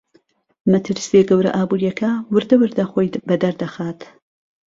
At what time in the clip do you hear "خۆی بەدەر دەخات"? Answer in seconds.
2.91-3.99